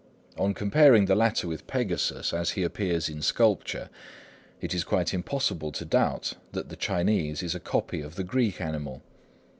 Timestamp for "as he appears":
2.33-3.07